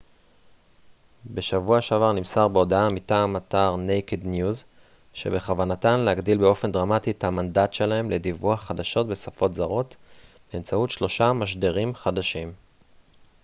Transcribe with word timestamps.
בשבוע 1.33 1.81
שעבר 1.81 2.11
נמסר 2.11 2.47
בהודעה 2.47 2.89
מטעם 2.89 3.37
אתר 3.37 3.75
נייקד 3.75 4.23
ניוז 4.23 4.63
שבכוונתם 5.13 5.95
להגדיל 5.99 6.37
באופן 6.37 6.71
דרמטי 6.71 7.11
את 7.11 7.23
המנדט 7.23 7.73
שלהם 7.73 8.09
לדיווח 8.11 8.61
חדשות 8.61 9.07
בשפות 9.07 9.55
זרות 9.55 9.95
באמצעות 10.53 10.89
שלושה 10.89 11.33
משדרים 11.33 11.95
חדשים 11.95 12.53